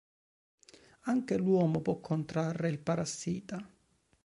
[1.01, 3.63] Anche l'uomo può contrarre il parassita.